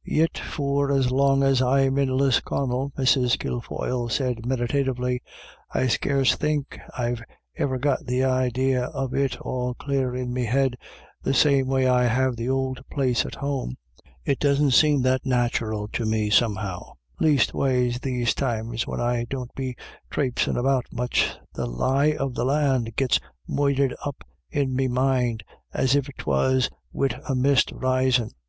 "Yit 0.04 0.38
for 0.38 0.92
as 0.92 1.10
long 1.10 1.42
as 1.42 1.60
I'm 1.60 1.98
in 1.98 2.16
Lisconnel," 2.16 2.92
Mrs. 2.96 3.36
Kil 3.36 3.60
foyle 3.60 4.08
said 4.08 4.46
meditatively," 4.46 5.20
I 5.74 5.88
scarce 5.88 6.36
think 6.36 6.78
I've 6.96 7.20
iver 7.58 7.78
got 7.78 8.06
the 8.06 8.22
idee 8.22 8.76
of 8.76 9.12
it 9.12 9.40
all 9.40 9.74
clare 9.74 10.14
in 10.14 10.32
me 10.32 10.44
head 10.44 10.76
the 11.24 11.34
same 11.34 11.66
way 11.66 11.88
I 11.88 12.04
have 12.04 12.36
the 12.36 12.46
ould 12.48 12.80
place 12.92 13.26
at 13.26 13.34
home. 13.34 13.74
It 14.24 14.38
doesn't 14.38 14.70
seem 14.70 15.02
that 15.02 15.24
nathural 15.24 15.90
to 15.94 16.06
me 16.06 16.30
somehow; 16.30 16.92
lasteways 17.20 17.98
these 18.00 18.34
times 18.34 18.86
when 18.86 19.00
I 19.00 19.26
don't 19.28 19.52
be 19.56 19.74
trapesin' 20.12 20.56
about 20.56 20.84
much, 20.92 21.36
the 21.54 21.66
lie 21.66 22.12
of 22.12 22.36
the 22.36 22.46
Ian' 22.46 22.84
gits 22.94 23.18
moidhered 23.48 23.96
up 24.06 24.22
in 24.48 24.76
me 24.76 24.86
mind, 24.86 25.42
as 25.74 25.96
if 25.96 26.08
'twas 26.18 26.70
wid 26.92 27.16
a 27.28 27.34
mist 27.34 27.72
risin'. 27.72 28.30